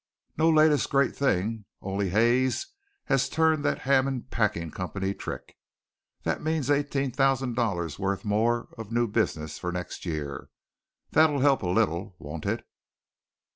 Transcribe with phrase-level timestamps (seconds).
[0.35, 2.73] "No latest great thing, only Hayes
[3.05, 5.55] has turned that Hammond Packing Company trick.
[6.23, 10.49] That means eighteen thousand dollars' worth more of new business for next year.
[11.11, 12.65] That'll help a little, won't it?"